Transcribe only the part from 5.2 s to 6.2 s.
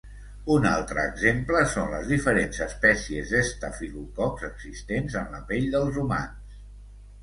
en la pell dels